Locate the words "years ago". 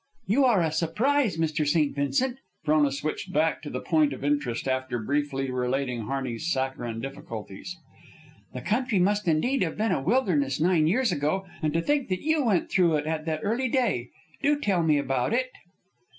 10.87-11.45